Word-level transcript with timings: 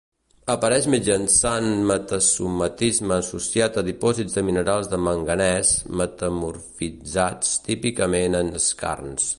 Apareix 0.51 0.85
mitjançant 0.91 1.67
metasomatisme 1.91 3.13
associat 3.17 3.77
a 3.81 3.85
dipòsits 3.91 4.39
de 4.39 4.45
minerals 4.49 4.91
de 4.95 5.01
manganès 5.09 5.75
metamorfitzats, 6.01 7.55
típicament 7.69 8.41
en 8.43 8.51
skarns. 8.71 9.29